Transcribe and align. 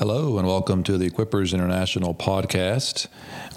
Hello, 0.00 0.38
and 0.38 0.48
welcome 0.48 0.82
to 0.84 0.96
the 0.96 1.10
Equippers 1.10 1.52
International 1.52 2.14
podcast. 2.14 3.06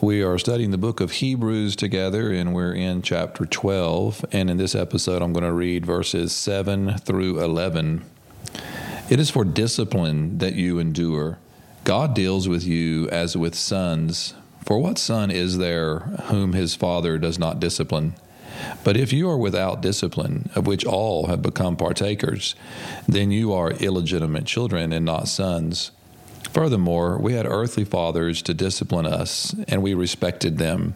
We 0.01 0.21
are 0.21 0.37
studying 0.37 0.71
the 0.71 0.77
book 0.77 0.99
of 0.99 1.11
Hebrews 1.11 1.77
together, 1.77 2.33
and 2.33 2.53
we're 2.53 2.73
in 2.73 3.01
chapter 3.01 3.45
12. 3.45 4.25
And 4.33 4.49
in 4.49 4.57
this 4.57 4.75
episode, 4.75 5.21
I'm 5.21 5.31
going 5.31 5.45
to 5.45 5.53
read 5.53 5.85
verses 5.85 6.33
7 6.33 6.97
through 6.97 7.41
11. 7.41 8.03
It 9.09 9.21
is 9.21 9.29
for 9.29 9.45
discipline 9.45 10.39
that 10.39 10.55
you 10.55 10.79
endure. 10.79 11.37
God 11.85 12.13
deals 12.13 12.49
with 12.49 12.65
you 12.65 13.07
as 13.07 13.37
with 13.37 13.55
sons. 13.55 14.33
For 14.65 14.77
what 14.77 14.97
son 14.97 15.31
is 15.31 15.59
there 15.59 15.99
whom 16.25 16.51
his 16.51 16.75
father 16.75 17.17
does 17.17 17.39
not 17.39 17.61
discipline? 17.61 18.15
But 18.83 18.97
if 18.97 19.13
you 19.13 19.29
are 19.29 19.37
without 19.37 19.81
discipline, 19.81 20.49
of 20.55 20.67
which 20.67 20.83
all 20.83 21.27
have 21.27 21.41
become 21.41 21.77
partakers, 21.77 22.53
then 23.07 23.31
you 23.31 23.53
are 23.53 23.71
illegitimate 23.71 24.43
children 24.43 24.91
and 24.91 25.05
not 25.05 25.29
sons. 25.29 25.91
Furthermore, 26.53 27.17
we 27.17 27.33
had 27.33 27.47
earthly 27.47 27.83
fathers 27.83 28.43
to 28.43 28.53
discipline 28.53 29.07
us, 29.07 29.55
and 29.67 29.81
we 29.81 29.95
respected 29.95 30.59
them. 30.59 30.93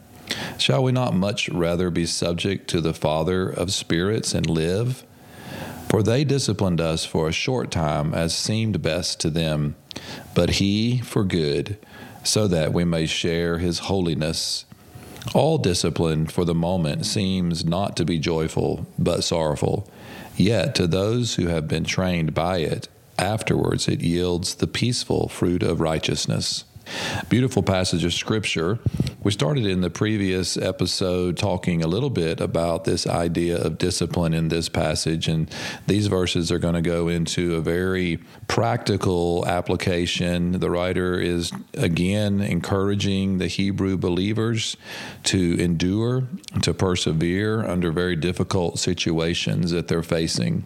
Shall 0.59 0.83
we 0.83 0.91
not 0.91 1.15
much 1.15 1.49
rather 1.49 1.89
be 1.89 2.05
subject 2.05 2.69
to 2.69 2.81
the 2.81 2.93
Father 2.93 3.49
of 3.49 3.73
spirits 3.73 4.35
and 4.35 4.47
live? 4.47 5.03
For 5.89 6.03
they 6.03 6.23
disciplined 6.23 6.79
us 6.79 7.05
for 7.05 7.27
a 7.27 7.33
short 7.33 7.71
time 7.71 8.13
as 8.13 8.35
seemed 8.35 8.83
best 8.83 9.19
to 9.21 9.31
them, 9.31 9.75
but 10.35 10.51
He 10.51 10.99
for 10.99 11.23
good, 11.23 11.77
so 12.23 12.47
that 12.47 12.71
we 12.71 12.83
may 12.83 13.07
share 13.07 13.57
His 13.57 13.79
holiness. 13.79 14.65
All 15.33 15.57
discipline 15.57 16.27
for 16.27 16.45
the 16.45 16.53
moment 16.53 17.05
seems 17.07 17.65
not 17.65 17.97
to 17.97 18.05
be 18.05 18.19
joyful, 18.19 18.85
but 18.99 19.23
sorrowful. 19.23 19.89
Yet 20.35 20.75
to 20.75 20.85
those 20.85 21.35
who 21.35 21.47
have 21.47 21.67
been 21.67 21.83
trained 21.83 22.35
by 22.35 22.59
it, 22.59 22.89
afterwards 23.17 23.87
it 23.87 24.01
yields 24.01 24.55
the 24.55 24.67
peaceful 24.67 25.27
fruit 25.27 25.63
of 25.63 25.79
righteousness. 25.79 26.63
Beautiful 27.29 27.63
passage 27.63 28.05
of 28.05 28.13
scripture. 28.13 28.79
We 29.21 29.31
started 29.31 29.65
in 29.65 29.81
the 29.81 29.89
previous 29.89 30.55
episode 30.55 31.37
talking 31.37 31.83
a 31.83 31.87
little 31.87 32.09
bit 32.09 32.39
about 32.39 32.85
this 32.85 33.05
idea 33.05 33.57
of 33.57 33.77
discipline 33.77 34.33
in 34.33 34.47
this 34.47 34.69
passage, 34.69 35.27
and 35.27 35.49
these 35.85 36.07
verses 36.07 36.49
are 36.51 36.59
going 36.59 36.75
to 36.75 36.81
go 36.81 37.09
into 37.09 37.55
a 37.55 37.61
very 37.61 38.19
practical 38.47 39.45
application. 39.45 40.53
The 40.53 40.69
writer 40.69 41.19
is 41.19 41.51
again 41.73 42.39
encouraging 42.39 43.37
the 43.37 43.47
Hebrew 43.47 43.97
believers 43.97 44.77
to 45.25 45.59
endure, 45.59 46.23
to 46.61 46.73
persevere 46.73 47.65
under 47.65 47.91
very 47.91 48.15
difficult 48.15 48.79
situations 48.79 49.71
that 49.71 49.89
they're 49.89 50.03
facing. 50.03 50.65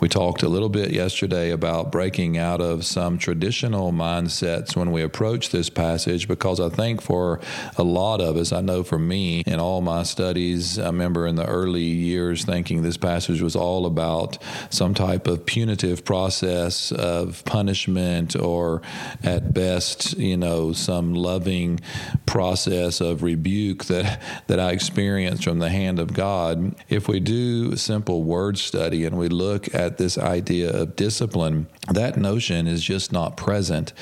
We 0.00 0.08
talked 0.08 0.44
a 0.44 0.48
little 0.48 0.68
bit 0.68 0.92
yesterday 0.92 1.50
about 1.50 1.90
breaking 1.90 2.38
out 2.38 2.60
of 2.60 2.84
some 2.84 3.18
traditional 3.18 3.92
mindsets 3.92 4.76
when 4.76 4.92
we 4.92 5.02
approach 5.02 5.50
this 5.50 5.68
passage 5.68 6.28
because 6.28 6.60
I 6.60 6.68
think 6.68 7.00
for 7.02 7.40
a 7.76 7.82
lot 7.82 8.20
of 8.20 8.36
us, 8.36 8.52
I 8.52 8.60
know 8.60 8.84
for 8.84 8.98
me 8.98 9.42
in 9.46 9.58
all 9.58 9.80
my 9.80 10.04
studies, 10.04 10.78
I 10.78 10.86
remember 10.86 11.26
in 11.26 11.34
the 11.34 11.46
early 11.46 11.82
years 11.82 12.44
thinking 12.44 12.82
this 12.82 12.96
passage 12.96 13.42
was 13.42 13.56
all 13.56 13.86
about 13.86 14.38
some 14.70 14.94
type 14.94 15.26
of 15.26 15.44
punitive 15.44 16.04
process 16.04 16.92
of 16.92 17.44
punishment 17.44 18.36
or 18.36 18.82
at 19.24 19.52
best, 19.52 20.16
you 20.16 20.36
know, 20.36 20.72
some 20.72 21.14
loving 21.14 21.80
process 22.24 23.00
of 23.00 23.24
rebuke 23.24 23.86
that, 23.86 24.22
that 24.46 24.60
I 24.60 24.70
experienced 24.70 25.42
from 25.42 25.58
the 25.58 25.70
hand 25.70 25.98
of 25.98 26.14
God. 26.14 26.76
If 26.88 27.08
we 27.08 27.18
do 27.18 27.74
simple 27.74 28.22
word 28.22 28.58
study 28.58 29.04
and 29.04 29.18
we 29.18 29.28
look 29.28 29.47
look 29.48 29.74
at 29.74 29.98
this 29.98 30.18
idea 30.18 30.70
of 30.70 30.94
discipline, 30.96 31.66
that 31.90 32.16
notion 32.16 32.66
is 32.66 32.82
just 32.84 33.12
not 33.12 33.36
present. 33.36 33.92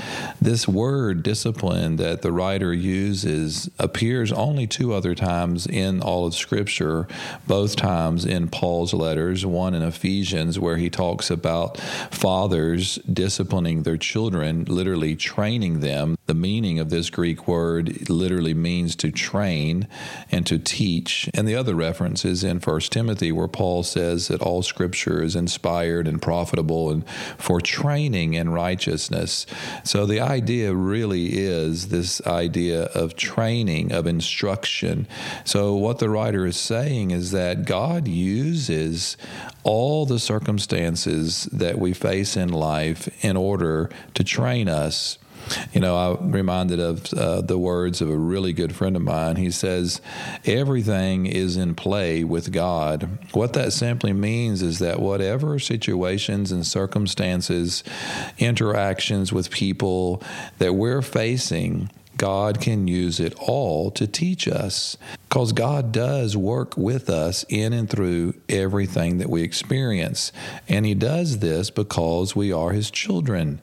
This 0.41 0.67
word 0.67 1.23
discipline 1.23 1.97
that 1.97 2.23
the 2.23 2.33
writer 2.33 2.75
uses 2.75 3.71
appears 3.79 4.33
only 4.33 4.67
two 4.67 4.93
other 4.93 5.15
times 5.15 5.67
in 5.67 6.03
all 6.03 6.27
of 6.27 6.35
Scripture, 6.35 7.07
both 7.47 7.77
times 7.77 8.25
in 8.25 8.49
Paul's 8.49 8.93
letters, 8.93 9.47
one 9.47 9.75
in 9.75 9.83
Ephesians, 9.83 10.59
where 10.59 10.77
he 10.77 10.91
talks 10.91 11.31
about 11.31 11.79
fathers 12.11 12.97
disciplining 13.11 13.85
their 13.85 13.97
children, 13.97 14.65
literally 14.65 15.15
training 15.15 15.81
them. 15.81 16.16
The 16.27 16.35
meaning 16.35 16.81
of 16.81 16.91
this 16.91 17.09
Greek 17.09 17.47
word 17.47 18.11
literally 18.11 18.53
means 18.53 18.97
to 18.97 19.13
train 19.13 19.87
and 20.33 20.45
to 20.47 20.59
teach. 20.59 21.31
And 21.33 21.47
the 21.47 21.55
other 21.55 21.77
reference 21.77 22.25
is 22.25 22.43
in 22.43 22.59
1 22.59 22.81
Timothy, 22.81 23.31
where 23.31 23.47
Paul 23.47 23.85
says 23.85 24.27
that 24.27 24.43
all 24.43 24.63
Scripture 24.63 25.23
is 25.23 25.37
inspired 25.37 26.09
and 26.09 26.21
profitable 26.21 26.91
and 26.91 27.09
for 27.39 27.61
training 27.61 28.35
in 28.35 28.51
righteousness. 28.51 29.47
So 29.85 30.05
the 30.05 30.19
idea 30.19 30.75
really 30.75 31.39
is 31.39 31.89
this 31.89 32.21
idea 32.27 32.87
of 32.87 33.15
training, 33.15 33.93
of 33.93 34.09
instruction. 34.09 35.07
So 35.45 35.77
what 35.77 36.01
the 36.01 36.11
writer 36.11 36.45
is 36.45 36.57
saying 36.57 37.13
is 37.13 37.31
that 37.31 37.67
God 37.67 38.09
uses 38.09 39.17
all 39.63 40.07
the 40.07 40.19
circumstances 40.19 41.45
that 41.53 41.79
we 41.79 41.93
face 41.93 42.37
in 42.37 42.49
life 42.49 43.25
in 43.25 43.37
order 43.37 43.91
to 44.15 44.25
train 44.25 44.69
us 44.69 45.19
you 45.73 45.81
know, 45.81 45.97
I'm 45.97 46.33
reminded 46.33 46.81
of 46.81 47.13
uh, 47.15 47.41
the 47.41 47.59
words 47.59 48.01
of 48.01 48.11
a 48.11 48.17
really 48.17 48.53
good 48.53 48.75
friend 48.75 48.97
of 48.97 49.03
mine. 49.03 49.37
He 49.37 49.51
says, 49.51 50.01
Everything 50.45 51.27
is 51.27 51.57
in 51.57 51.75
play 51.75 52.25
with 52.25 52.53
God. 52.53 53.19
What 53.33 53.53
that 53.55 53.73
simply 53.73 54.13
means 54.13 54.63
is 54.63 54.79
that 54.81 55.01
whatever 55.01 55.59
situations 55.59 56.53
and 56.53 56.67
circumstances, 56.67 57.85
interactions 58.39 59.33
with 59.33 59.51
people 59.51 60.23
that 60.59 60.75
we're 60.75 61.03
facing, 61.03 61.91
God 62.17 62.61
can 62.61 62.89
use 62.89 63.21
it 63.21 63.35
all 63.39 63.91
to 63.93 64.07
teach 64.07 64.49
us 64.49 64.97
because 65.37 65.53
God 65.53 65.93
does 65.93 66.35
work 66.35 66.79
with 66.79 67.11
us 67.11 67.45
in 67.51 67.75
and 67.75 67.91
through 67.91 68.33
everything 68.49 69.19
that 69.19 69.29
we 69.29 69.43
experience. 69.43 70.33
And 70.67 70.87
He 70.87 70.95
does 70.95 71.41
this 71.41 71.69
because 71.69 72.35
we 72.35 72.55
are 72.55 72.71
His 72.71 72.91
children. 72.91 73.61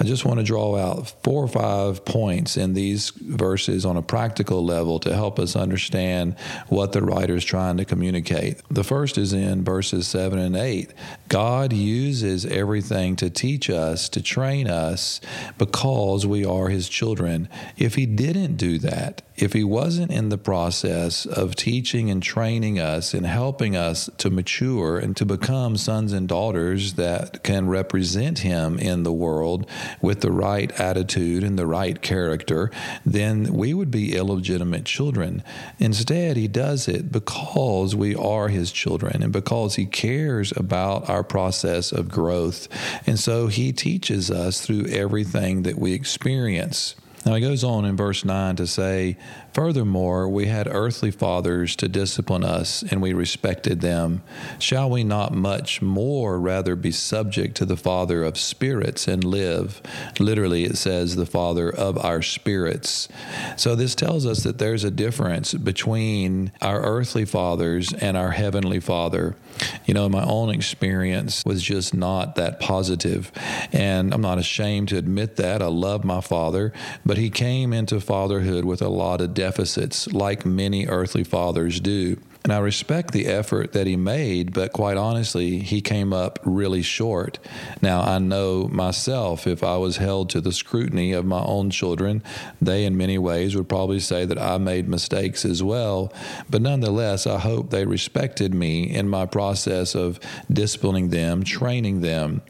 I 0.00 0.04
just 0.04 0.24
want 0.24 0.40
to 0.40 0.44
draw 0.44 0.76
out 0.76 1.22
four 1.22 1.44
or 1.44 1.46
five 1.46 2.04
points 2.04 2.56
in 2.56 2.74
these 2.74 3.10
verses 3.10 3.86
on 3.86 3.96
a 3.96 4.02
practical 4.02 4.64
level 4.64 4.98
to 4.98 5.14
help 5.14 5.38
us 5.38 5.54
understand 5.54 6.34
what 6.66 6.90
the 6.90 7.02
writer 7.02 7.36
is 7.36 7.44
trying 7.44 7.76
to 7.76 7.84
communicate. 7.84 8.60
The 8.68 8.82
first 8.82 9.16
is 9.16 9.32
in 9.32 9.62
verses 9.62 10.08
7 10.08 10.40
and 10.40 10.56
8. 10.56 10.92
God 11.28 11.72
uses 11.72 12.44
everything 12.46 13.14
to 13.14 13.30
teach 13.30 13.70
us, 13.70 14.08
to 14.08 14.22
train 14.22 14.66
us, 14.66 15.20
because 15.56 16.26
we 16.26 16.44
are 16.44 16.66
His 16.66 16.88
children. 16.88 17.48
If 17.76 17.94
He 17.94 18.06
didn't 18.06 18.56
do 18.56 18.78
that, 18.80 19.22
if 19.42 19.52
He 19.52 19.64
wasn't 19.64 20.10
in 20.10 20.28
the 20.28 20.38
process 20.38 21.26
of 21.26 21.54
teaching 21.54 22.10
and 22.10 22.22
training 22.22 22.78
us 22.78 23.12
and 23.12 23.26
helping 23.26 23.76
us 23.76 24.08
to 24.18 24.30
mature 24.30 24.98
and 24.98 25.16
to 25.16 25.26
become 25.26 25.76
sons 25.76 26.12
and 26.12 26.28
daughters 26.28 26.94
that 26.94 27.42
can 27.42 27.68
represent 27.68 28.38
Him 28.40 28.78
in 28.78 29.02
the 29.02 29.12
world, 29.12 29.66
with 30.00 30.20
the 30.20 30.32
right 30.32 30.72
attitude 30.80 31.42
and 31.44 31.58
the 31.58 31.66
right 31.66 32.00
character, 32.02 32.70
then 33.04 33.52
we 33.52 33.74
would 33.74 33.90
be 33.90 34.16
illegitimate 34.16 34.84
children. 34.84 35.42
Instead, 35.78 36.36
he 36.36 36.48
does 36.48 36.88
it 36.88 37.10
because 37.10 37.94
we 37.94 38.14
are 38.14 38.48
his 38.48 38.72
children 38.72 39.22
and 39.22 39.32
because 39.32 39.76
he 39.76 39.86
cares 39.86 40.52
about 40.56 41.08
our 41.08 41.24
process 41.24 41.92
of 41.92 42.08
growth. 42.08 42.68
And 43.06 43.18
so 43.18 43.46
he 43.48 43.72
teaches 43.72 44.30
us 44.30 44.60
through 44.60 44.86
everything 44.86 45.62
that 45.62 45.78
we 45.78 45.92
experience. 45.92 46.94
Now, 47.24 47.34
he 47.34 47.40
goes 47.40 47.62
on 47.62 47.84
in 47.84 47.96
verse 47.96 48.24
9 48.24 48.56
to 48.56 48.66
say, 48.66 49.16
Furthermore, 49.52 50.28
we 50.28 50.46
had 50.46 50.66
earthly 50.66 51.10
fathers 51.10 51.76
to 51.76 51.88
discipline 51.88 52.42
us, 52.42 52.82
and 52.90 53.02
we 53.02 53.12
respected 53.12 53.82
them. 53.82 54.22
Shall 54.58 54.88
we 54.88 55.04
not 55.04 55.34
much 55.34 55.82
more 55.82 56.40
rather 56.40 56.74
be 56.74 56.90
subject 56.90 57.56
to 57.56 57.66
the 57.66 57.76
Father 57.76 58.24
of 58.24 58.38
spirits 58.38 59.06
and 59.06 59.22
live? 59.22 59.82
Literally, 60.18 60.64
it 60.64 60.78
says 60.78 61.16
the 61.16 61.26
Father 61.26 61.68
of 61.68 62.02
our 62.02 62.22
spirits. 62.22 63.08
So, 63.56 63.74
this 63.74 63.94
tells 63.94 64.24
us 64.24 64.42
that 64.44 64.58
there's 64.58 64.84
a 64.84 64.90
difference 64.90 65.52
between 65.52 66.52
our 66.62 66.80
earthly 66.80 67.26
fathers 67.26 67.92
and 67.92 68.16
our 68.16 68.30
heavenly 68.30 68.80
Father. 68.80 69.36
You 69.84 69.92
know, 69.92 70.08
my 70.08 70.24
own 70.24 70.48
experience 70.48 71.42
was 71.44 71.62
just 71.62 71.92
not 71.92 72.36
that 72.36 72.58
positive, 72.58 73.30
and 73.70 74.14
I'm 74.14 74.22
not 74.22 74.38
ashamed 74.38 74.88
to 74.88 74.96
admit 74.96 75.36
that. 75.36 75.60
I 75.60 75.66
love 75.66 76.04
my 76.04 76.22
father, 76.22 76.72
but 77.04 77.18
he 77.18 77.28
came 77.28 77.74
into 77.74 78.00
fatherhood 78.00 78.64
with 78.64 78.80
a 78.80 78.88
lot 78.88 79.20
of 79.20 79.34
deficits, 79.42 80.06
like 80.12 80.46
many 80.46 80.86
earthly 80.86 81.24
fathers 81.24 81.80
do. 81.80 82.16
And 82.44 82.52
I 82.52 82.58
respect 82.58 83.12
the 83.12 83.26
effort 83.26 83.72
that 83.72 83.86
he 83.86 83.96
made, 83.96 84.52
but 84.52 84.72
quite 84.72 84.96
honestly, 84.96 85.58
he 85.58 85.80
came 85.80 86.12
up 86.12 86.40
really 86.42 86.82
short. 86.82 87.38
Now, 87.80 88.02
I 88.02 88.18
know 88.18 88.66
myself, 88.66 89.46
if 89.46 89.62
I 89.62 89.76
was 89.76 89.98
held 89.98 90.28
to 90.30 90.40
the 90.40 90.52
scrutiny 90.52 91.12
of 91.12 91.24
my 91.24 91.42
own 91.44 91.70
children, 91.70 92.22
they 92.60 92.84
in 92.84 92.96
many 92.96 93.16
ways 93.16 93.54
would 93.54 93.68
probably 93.68 94.00
say 94.00 94.24
that 94.24 94.38
I 94.38 94.58
made 94.58 94.88
mistakes 94.88 95.44
as 95.44 95.62
well. 95.62 96.12
But 96.50 96.62
nonetheless, 96.62 97.28
I 97.28 97.38
hope 97.38 97.70
they 97.70 97.84
respected 97.84 98.54
me 98.54 98.92
in 98.92 99.08
my 99.08 99.24
process 99.24 99.94
of 99.94 100.18
disciplining 100.50 101.10
them, 101.10 101.44
training 101.44 102.00
them. 102.00 102.42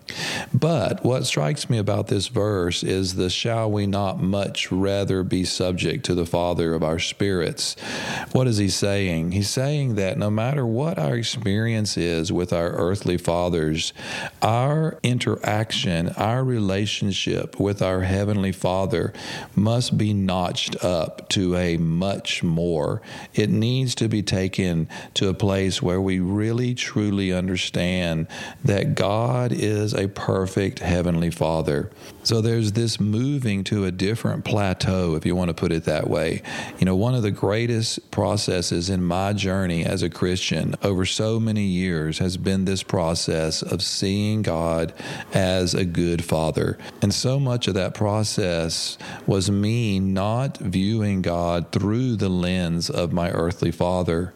But 0.55 1.05
what 1.05 1.27
strikes 1.27 1.69
me 1.69 1.77
about 1.77 2.07
this 2.07 2.29
verse 2.29 2.83
is 2.83 3.17
the 3.17 3.29
shall 3.29 3.71
we 3.71 3.87
not 3.87 4.23
much 4.23 4.73
rather 4.73 5.23
be 5.23 5.45
subject 5.45 6.07
to 6.07 6.15
the 6.15 6.27
Father 6.27 6.73
of 6.75 6.83
our 6.83 6.99
spirits? 6.99 7.77
What 8.33 8.47
is 8.47 8.57
he 8.57 8.71
saying? 8.71 9.33
He's 9.33 9.51
saying 9.51 9.82
that 9.91 10.17
no 10.17 10.31
matter 10.31 10.65
what 10.65 10.99
our 10.99 11.17
experience 11.17 11.97
is 11.97 12.33
with 12.33 12.53
our 12.53 12.71
earthly 12.71 13.19
fathers, 13.19 13.93
our 14.41 14.99
interaction, 15.03 16.09
our 16.11 16.43
relationship 16.45 17.59
with 17.61 17.83
our 17.83 18.03
Heavenly 18.03 18.53
Father 18.53 19.13
must 19.55 19.99
be 19.99 20.15
notched 20.15 20.83
up 20.85 21.29
to 21.31 21.57
a 21.57 21.77
much 21.77 22.43
more. 22.43 23.03
It 23.35 23.51
needs 23.51 23.95
to 23.97 24.09
be 24.09 24.23
taken 24.23 24.89
to 25.15 25.29
a 25.29 25.35
place 25.35 25.83
where 25.83 26.01
we 26.01 26.21
really 26.21 26.75
truly 26.75 27.33
understand 27.33 28.29
that 28.65 28.95
God 28.95 29.53
is 29.53 29.95
a 29.95 30.09
perfect 30.09 30.79
Heavenly 30.79 31.31
Father. 31.31 31.91
So 32.23 32.41
there's 32.41 32.73
this 32.73 33.01
moving 33.01 33.65
to 33.65 33.85
a 33.85 33.91
different 33.91 34.45
plateau, 34.45 35.17
if 35.17 35.27
you 35.27 35.35
want 35.35 35.49
to 35.49 35.55
put 35.55 35.73
it 35.73 35.85
that 35.85 36.09
way. 36.09 36.43
You 36.79 36.85
know, 36.85 36.95
one 36.95 37.15
of 37.15 37.23
the 37.23 37.31
greatest 37.31 38.11
processes 38.11 38.91
in 38.91 39.03
my 39.03 39.33
journey 39.33 39.72
as 39.81 40.03
a 40.03 40.11
Christian 40.11 40.75
over 40.83 41.07
so 41.07 41.41
many 41.41 41.65
years 41.65 42.19
has 42.19 42.37
been 42.37 42.67
this 42.67 42.83
process 42.83 43.63
of 43.63 43.83
seeing 43.83 44.43
God 44.43 44.93
as 45.33 45.73
a 45.75 45.85
good 45.85 46.23
Father. 46.23 46.77
And 47.01 47.15
so 47.15 47.41
much 47.41 47.67
of 47.69 47.75
that 47.75 47.95
process 47.95 48.99
was 49.27 49.51
me 49.51 49.99
not 49.99 50.59
viewing 50.59 51.23
God 51.23 51.73
through 51.73 52.17
the 52.17 52.29
lens 52.29 52.91
of 52.91 53.13
my 53.13 53.31
earthly 53.31 53.71
father. 53.71 54.35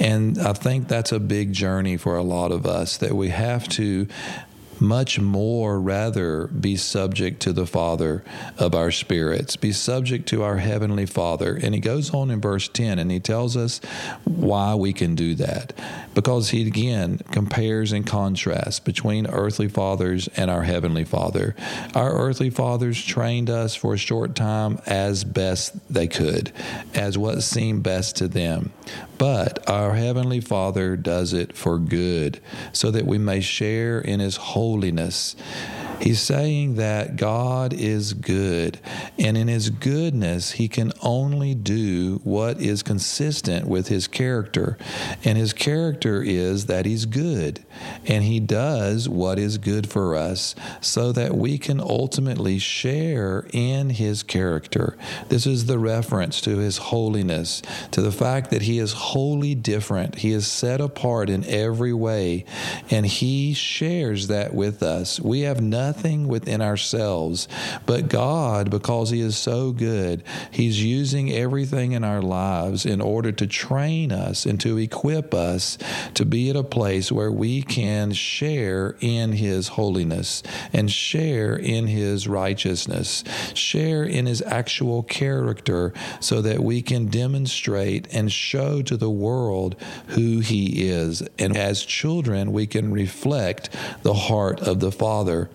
And 0.00 0.38
I 0.38 0.52
think 0.52 0.88
that's 0.88 1.12
a 1.12 1.20
big 1.20 1.52
journey 1.52 1.96
for 1.96 2.16
a 2.16 2.22
lot 2.22 2.50
of 2.50 2.66
us 2.66 2.96
that 2.96 3.14
we 3.14 3.28
have 3.28 3.68
to 3.70 4.08
much 4.80 5.18
more 5.18 5.80
rather 5.80 6.46
be 6.48 6.76
subject 6.76 7.40
to 7.42 7.52
the 7.52 7.66
Father 7.66 8.24
of 8.58 8.74
our 8.74 8.90
spirits, 8.90 9.56
be 9.56 9.72
subject 9.72 10.28
to 10.28 10.42
our 10.42 10.58
Heavenly 10.58 11.06
Father. 11.06 11.58
And 11.60 11.74
he 11.74 11.80
goes 11.80 12.12
on 12.12 12.30
in 12.30 12.40
verse 12.40 12.68
10 12.68 12.98
and 12.98 13.10
he 13.10 13.20
tells 13.20 13.56
us 13.56 13.80
why 14.24 14.74
we 14.74 14.92
can 14.92 15.14
do 15.14 15.34
that. 15.36 15.72
Because 16.14 16.50
he 16.50 16.66
again 16.66 17.18
compares 17.32 17.92
and 17.92 18.06
contrasts 18.06 18.80
between 18.80 19.26
earthly 19.26 19.68
fathers 19.68 20.28
and 20.36 20.50
our 20.50 20.62
Heavenly 20.62 21.04
Father. 21.04 21.56
Our 21.94 22.12
earthly 22.12 22.50
fathers 22.50 23.02
trained 23.04 23.50
us 23.50 23.74
for 23.74 23.94
a 23.94 23.98
short 23.98 24.34
time 24.34 24.78
as 24.86 25.24
best 25.24 25.74
they 25.92 26.06
could, 26.06 26.52
as 26.94 27.18
what 27.18 27.42
seemed 27.42 27.82
best 27.82 28.16
to 28.16 28.28
them. 28.28 28.72
But 29.18 29.68
our 29.68 29.94
Heavenly 29.94 30.40
Father 30.40 30.96
does 30.96 31.32
it 31.32 31.56
for 31.56 31.78
good, 31.78 32.40
so 32.72 32.90
that 32.90 33.06
we 33.06 33.18
may 33.18 33.40
share 33.40 34.00
in 34.00 34.20
His 34.20 34.36
holiness. 34.64 35.36
He's 36.00 36.20
saying 36.20 36.74
that 36.74 37.16
God 37.16 37.72
is 37.72 38.12
good, 38.12 38.78
and 39.18 39.36
in 39.36 39.48
His 39.48 39.70
goodness, 39.70 40.52
He 40.52 40.68
can 40.68 40.92
only 41.02 41.54
do 41.54 42.20
what 42.24 42.60
is 42.60 42.82
consistent 42.82 43.66
with 43.66 43.88
His 43.88 44.06
character. 44.06 44.76
And 45.24 45.38
His 45.38 45.52
character 45.52 46.22
is 46.22 46.66
that 46.66 46.84
He's 46.84 47.06
good, 47.06 47.64
and 48.06 48.24
He 48.24 48.38
does 48.38 49.08
what 49.08 49.38
is 49.38 49.56
good 49.56 49.88
for 49.88 50.14
us 50.14 50.54
so 50.80 51.10
that 51.12 51.36
we 51.36 51.56
can 51.56 51.80
ultimately 51.80 52.58
share 52.58 53.46
in 53.52 53.90
His 53.90 54.22
character. 54.22 54.98
This 55.28 55.46
is 55.46 55.66
the 55.66 55.78
reference 55.78 56.40
to 56.42 56.58
His 56.58 56.76
holiness, 56.76 57.62
to 57.92 58.02
the 58.02 58.12
fact 58.12 58.50
that 58.50 58.62
He 58.62 58.78
is 58.78 58.92
wholly 58.92 59.54
different. 59.54 60.16
He 60.16 60.32
is 60.32 60.46
set 60.46 60.80
apart 60.82 61.30
in 61.30 61.44
every 61.44 61.94
way, 61.94 62.44
and 62.90 63.06
He 63.06 63.54
shares 63.54 64.26
that 64.26 64.52
with 64.52 64.82
us. 64.82 65.18
We 65.18 65.40
have 65.42 65.62
nothing 65.62 65.83
nothing 65.84 66.28
within 66.28 66.62
ourselves, 66.62 67.46
but 67.84 68.08
God, 68.08 68.70
because 68.70 69.10
He 69.10 69.20
is 69.20 69.36
so 69.36 69.70
good, 69.72 70.22
He's 70.50 70.82
using 70.82 71.30
everything 71.30 71.92
in 71.92 72.04
our 72.04 72.22
lives 72.22 72.86
in 72.86 73.00
order 73.02 73.32
to 73.32 73.46
train 73.46 74.10
us 74.10 74.46
and 74.46 74.58
to 74.60 74.78
equip 74.78 75.34
us 75.34 75.76
to 76.14 76.24
be 76.24 76.48
at 76.48 76.56
a 76.56 76.62
place 76.62 77.12
where 77.12 77.30
we 77.30 77.62
can 77.62 78.12
share 78.12 78.96
in 79.00 79.32
His 79.32 79.68
holiness 79.68 80.42
and 80.72 80.90
share 80.90 81.54
in 81.54 81.86
His 81.86 82.26
righteousness, 82.26 83.22
share 83.52 84.04
in 84.04 84.24
His 84.24 84.42
actual 84.42 85.02
character 85.02 85.92
so 86.20 86.40
that 86.40 86.60
we 86.60 86.80
can 86.80 87.06
demonstrate 87.06 88.08
and 88.14 88.32
show 88.32 88.80
to 88.80 88.96
the 88.96 89.10
world 89.10 89.76
who 90.08 90.40
He 90.40 90.88
is. 90.88 91.22
And 91.38 91.56
as 91.56 91.84
children, 91.84 92.52
we 92.52 92.66
can 92.66 92.90
reflect 92.90 93.68
the 94.02 94.14
heart 94.14 94.60
of 94.60 94.80
the 94.80 94.92
Father. 94.92 95.50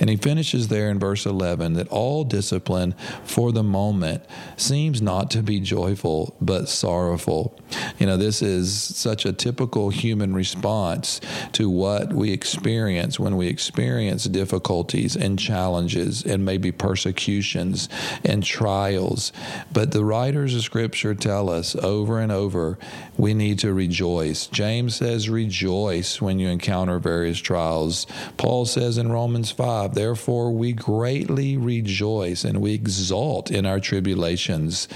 And 0.00 0.10
he 0.10 0.16
finishes 0.16 0.68
there 0.68 0.90
in 0.90 0.98
verse 0.98 1.26
11 1.26 1.74
that 1.74 1.88
all 1.88 2.24
discipline 2.24 2.94
for 3.24 3.52
the 3.52 3.62
moment 3.62 4.24
seems 4.56 5.00
not 5.00 5.30
to 5.32 5.42
be 5.42 5.60
joyful, 5.60 6.36
but 6.40 6.68
sorrowful. 6.68 7.58
You 7.98 8.06
know, 8.06 8.16
this 8.16 8.42
is 8.42 8.72
such 8.72 9.24
a 9.24 9.32
typical 9.32 9.90
human 9.90 10.34
response 10.34 11.20
to 11.52 11.70
what 11.70 12.12
we 12.12 12.32
experience 12.32 13.18
when 13.18 13.36
we 13.36 13.48
experience 13.48 14.24
difficulties 14.24 15.16
and 15.16 15.38
challenges 15.38 16.24
and 16.24 16.44
maybe 16.44 16.72
persecutions 16.72 17.88
and 18.24 18.42
trials. 18.42 19.32
But 19.72 19.92
the 19.92 20.04
writers 20.04 20.54
of 20.54 20.62
Scripture 20.62 21.14
tell 21.14 21.50
us 21.50 21.74
over 21.76 22.20
and 22.20 22.32
over 22.32 22.78
we 23.16 23.34
need 23.34 23.58
to 23.60 23.72
rejoice. 23.72 24.46
James 24.46 24.96
says, 24.96 25.28
rejoice 25.28 26.20
when 26.20 26.38
you 26.38 26.48
encounter 26.48 26.98
various 26.98 27.38
trials. 27.38 28.06
Paul 28.36 28.66
says 28.66 28.98
in 28.98 29.10
Romans 29.10 29.50
5, 29.50 29.65
5 29.66 29.94
Therefore, 29.96 30.52
we 30.52 30.72
greatly 30.72 31.56
rejoice 31.56 32.44
and 32.44 32.60
we 32.60 32.72
exult 32.72 33.50
in 33.50 33.66
our 33.66 33.80
tribulations. 33.80 34.86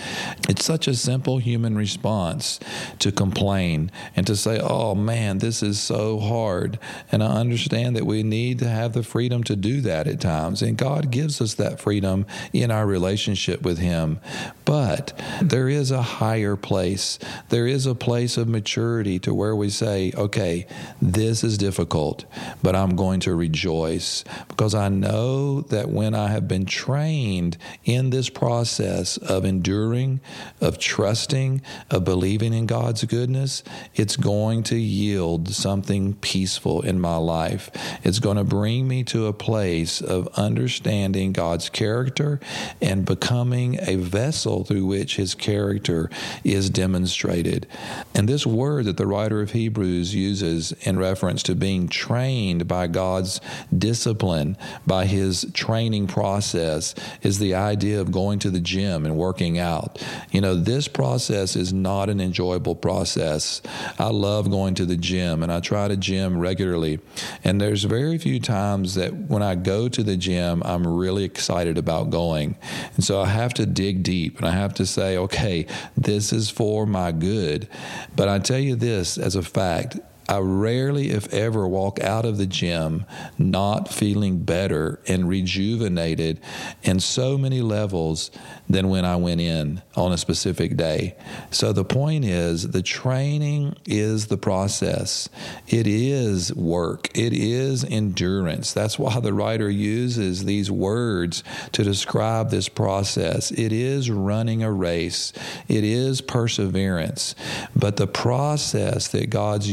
It's 0.49 0.65
such 0.65 0.87
a 0.87 0.95
simple 0.95 1.39
human 1.39 1.77
response 1.77 2.61
to 3.01 3.11
complain 3.11 3.91
and 4.15 4.29
to 4.29 4.37
say, 4.37 4.61
Oh 4.63 4.95
man, 4.95 5.39
this 5.39 5.61
is 5.65 5.81
so 5.81 6.21
hard. 6.21 6.79
And 7.11 7.21
I 7.21 7.33
understand 7.41 7.97
that 7.97 8.07
we 8.07 8.23
need 8.23 8.61
to 8.61 8.69
have 8.69 8.93
the 8.93 9.03
freedom 9.03 9.43
to 9.45 9.57
do 9.57 9.81
that 9.81 10.07
at 10.07 10.21
times. 10.21 10.63
And 10.63 10.79
God 10.79 11.11
gives 11.11 11.41
us 11.41 11.55
that 11.55 11.81
freedom 11.81 12.25
in 12.53 12.71
our 12.71 12.87
relationship 12.87 13.63
with 13.63 13.79
Him. 13.79 14.21
But 14.65 15.21
there 15.43 15.69
is 15.69 15.91
a 15.91 16.03
higher 16.03 16.55
place. 16.55 17.19
There 17.49 17.67
is 17.67 17.87
a 17.87 17.97
place 17.97 18.37
of 18.37 18.47
maturity 18.47 19.19
to 19.21 19.35
where 19.35 19.57
we 19.57 19.69
say, 19.69 20.13
okay, 20.17 20.69
this 21.03 21.43
is 21.43 21.59
difficult, 21.59 22.25
but 22.63 22.77
I'm 22.77 22.95
going 22.95 23.19
to 23.21 23.35
rejoice 23.35 24.23
because 24.61 24.75
I 24.75 24.91
know 24.91 25.63
that 25.63 25.89
when 25.89 26.15
I 26.15 26.29
have 26.29 26.47
been 26.47 26.67
trained 26.67 27.57
in 27.87 28.11
this 28.11 28.29
process 28.29 29.17
of 29.17 29.47
enduring, 29.47 30.21
of 30.61 30.79
trusting, 30.79 31.63
of 31.91 32.05
believing 32.05 32.53
in 32.53 32.67
God's 32.67 33.05
goodness, 33.05 33.63
it's 33.95 34.19
going 34.19 34.65
to 34.65 34.77
yield 34.77 35.49
something 35.49 36.13
peaceful 36.13 36.83
in 36.83 37.01
my 37.01 37.17
life. 37.17 37.71
It's 38.05 38.19
going 38.19 38.37
to 38.37 38.45
bring 38.45 38.87
me 38.87 39.03
to 39.05 39.29
a 39.29 39.33
place 39.33 40.03
of 40.03 40.29
understanding 40.37 41.33
God's 41.33 41.71
character 41.71 42.39
and 42.83 43.07
becoming 43.07 43.79
a 43.81 43.97
vessel 43.97 44.65
through 44.65 44.85
which 44.85 45.17
his 45.17 45.35
character 45.35 46.11
is 46.45 46.69
demonstrated. 46.69 47.67
And 48.15 48.29
this 48.29 48.47
word 48.47 48.85
that 48.85 48.99
the 48.99 49.07
writer 49.07 49.41
of 49.41 49.53
Hebrews 49.53 50.15
uses 50.15 50.73
in 50.83 50.99
reference 50.99 51.43
to 51.45 51.55
being 51.55 51.89
trained 51.89 52.69
by 52.69 52.87
God's 52.87 53.41
discipline 53.75 54.50
by 54.87 55.07
his 55.07 55.47
training 55.55 56.07
process 56.07 56.95
is 57.23 57.39
the 57.39 57.55
idea 57.55 58.01
of 58.01 58.13
going 58.13 58.39
to 58.41 58.51
the 58.51 58.61
gym 58.61 59.05
and 59.05 59.17
working 59.17 59.59
out. 59.59 60.05
You 60.31 60.41
know, 60.41 60.55
this 60.55 60.89
process 60.89 61.57
is 61.57 61.73
not 61.73 62.09
an 62.09 62.21
enjoyable 62.21 62.75
process. 62.75 63.63
I 63.99 64.09
love 64.09 64.51
going 64.51 64.75
to 64.77 64.87
the 64.87 64.97
gym 64.97 65.43
and 65.43 65.53
I 65.53 65.61
try 65.61 65.89
to 65.89 65.97
gym 65.97 66.39
regularly. 66.39 67.01
And 67.45 67.61
there's 67.61 67.85
very 67.85 68.19
few 68.19 68.41
times 68.41 68.95
that 68.95 69.15
when 69.15 69.43
I 69.43 69.55
go 69.55 69.89
to 69.89 70.03
the 70.03 70.17
gym, 70.17 70.63
I'm 70.65 70.87
really 70.87 71.25
excited 71.25 71.79
about 71.79 72.11
going. 72.11 72.57
And 72.95 73.05
so 73.05 73.21
I 73.21 73.27
have 73.27 73.55
to 73.55 73.67
dig 73.67 74.03
deep 74.03 74.39
and 74.39 74.47
I 74.47 74.53
have 74.53 74.75
to 74.75 74.87
say, 74.87 75.17
okay, 75.17 75.67
this 75.97 76.33
is 76.33 76.51
for 76.51 76.87
my 76.87 77.13
good. 77.13 77.69
But 78.17 78.29
I 78.29 78.39
tell 78.39 78.59
you 78.59 78.77
this 78.77 79.19
as 79.19 79.37
a 79.37 79.43
fact, 79.43 79.99
I 80.31 80.39
rarely, 80.39 81.11
if 81.11 81.35
ever, 81.35 81.67
walk 81.67 81.99
out 81.99 82.25
of 82.25 82.39
the 82.39 82.47
gym 82.47 83.05
not 83.37 83.93
feeling 83.93 84.45
better 84.45 85.01
and 85.09 85.29
rejuvenated 85.29 86.41
in 86.85 87.01
so 87.01 87.37
many 87.37 87.61
levels 87.63 88.31
than 88.69 88.89
when 88.89 89.05
I 89.05 89.17
went 89.17 89.41
in 89.41 89.83
on 89.97 90.13
a 90.13 90.17
specific 90.17 90.77
day. 90.77 91.17
So 91.51 91.73
the 91.73 91.85
point 91.85 92.25
is 92.25 92.71
the 92.71 92.81
training 92.81 93.75
is 93.87 94.29
the 94.29 94.37
process. 94.37 95.29
It 95.67 95.89
is 95.89 96.55
work. 96.55 97.09
It 97.19 97.33
is 97.33 97.83
endurance. 97.83 98.73
That's 98.73 99.01
why 99.01 99.19
the 99.19 99.35
writer 99.35 99.69
uses 99.69 100.45
these 100.45 100.71
words 100.71 101.43
to 101.73 101.83
describe 101.83 102.51
this 102.51 102.69
process. 102.69 103.51
It 103.51 103.73
is 103.73 104.13
running 104.13 104.63
a 104.63 104.71
race. 104.71 105.33
It 105.67 105.83
is 105.83 106.21
perseverance. 106.21 107.35
But 107.75 107.97
the 107.97 108.07
process 108.07 109.09
that 109.09 109.31
God's 109.31 109.69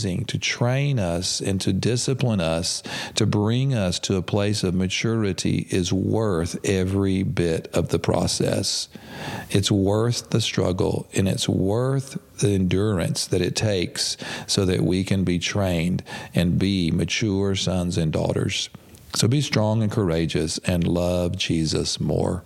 using 0.00 0.24
to 0.24 0.38
train 0.38 0.98
us 0.98 1.42
and 1.42 1.60
to 1.60 1.74
discipline 1.74 2.40
us 2.40 2.82
to 3.14 3.26
bring 3.26 3.74
us 3.74 3.98
to 3.98 4.16
a 4.16 4.22
place 4.22 4.64
of 4.64 4.74
maturity 4.74 5.66
is 5.68 5.92
worth 5.92 6.56
every 6.64 7.22
bit 7.22 7.68
of 7.74 7.90
the 7.90 7.98
process. 7.98 8.88
It's 9.50 9.70
worth 9.70 10.30
the 10.30 10.40
struggle 10.40 11.06
and 11.12 11.28
it's 11.28 11.46
worth 11.46 12.18
the 12.38 12.54
endurance 12.54 13.26
that 13.26 13.42
it 13.42 13.54
takes 13.54 14.16
so 14.46 14.64
that 14.64 14.80
we 14.80 15.04
can 15.04 15.22
be 15.22 15.38
trained 15.38 16.02
and 16.34 16.58
be 16.58 16.90
mature 16.90 17.54
sons 17.54 17.98
and 17.98 18.10
daughters. 18.10 18.70
So 19.14 19.28
be 19.28 19.42
strong 19.42 19.82
and 19.82 19.92
courageous 19.92 20.56
and 20.64 20.88
love 20.88 21.36
Jesus 21.36 22.00
more. 22.00 22.42